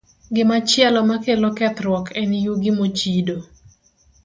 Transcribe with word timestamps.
Gimachielo 0.35 0.99
makelo 1.09 1.47
kethruok 1.59 2.05
en 2.21 2.29
yugi 2.45 2.71
mochido. 2.79 3.37